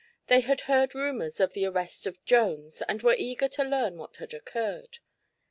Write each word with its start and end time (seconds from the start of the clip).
They 0.29 0.39
had 0.39 0.61
heard 0.61 0.95
rumors 0.95 1.39
of 1.39 1.53
the 1.53 1.67
arrest 1.67 2.07
of 2.07 2.25
Jones 2.25 2.81
and 2.89 3.03
were 3.03 3.13
eager 3.15 3.47
to 3.49 3.63
learn 3.63 3.97
what 3.99 4.15
had 4.17 4.33
occurred. 4.33 4.97